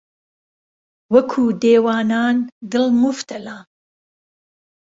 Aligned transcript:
وهکوو 1.13 1.57
دێوانان 1.61 2.35
دڵ 2.71 2.85
موفتهلام 3.01 3.65